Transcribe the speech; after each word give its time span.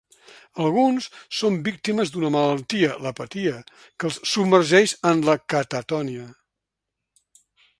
Alguns 0.67 1.07
són 1.39 1.59
víctimes 1.67 2.13
d'una 2.15 2.31
malaltia, 2.35 2.89
l'apatia, 3.07 3.53
que 3.99 4.09
els 4.11 4.19
submergeix 4.33 4.97
en 5.11 5.23
la 5.29 5.37
catatonia. 5.55 6.27